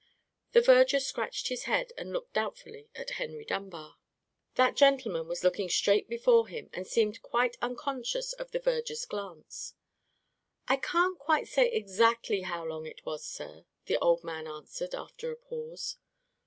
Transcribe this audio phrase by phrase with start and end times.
[0.53, 3.97] The verger scratched his head, and looked doubtfully at Henry Dunbar.
[4.55, 9.75] That gentleman was looking straight before him, and seemed quite unconscious of the verger's glance.
[10.67, 15.31] "I can't quite exactly say how long it was, sir," the old man answered, after
[15.31, 15.97] a pause.